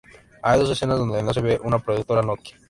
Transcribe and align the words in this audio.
Hay 0.41 0.59
dos 0.59 0.71
escenas 0.71 0.97
donde 0.97 1.31
se 1.31 1.41
ve 1.41 1.59
un 1.63 1.79
producto 1.79 2.19
Nokia. 2.23 2.57